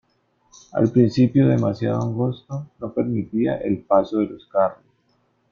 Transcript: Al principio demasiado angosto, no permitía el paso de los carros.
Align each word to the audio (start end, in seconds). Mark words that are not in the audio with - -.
Al 0.71 0.89
principio 0.91 1.47
demasiado 1.47 2.01
angosto, 2.01 2.65
no 2.79 2.91
permitía 2.91 3.57
el 3.57 3.83
paso 3.83 4.17
de 4.17 4.29
los 4.29 4.47
carros. 4.47 4.81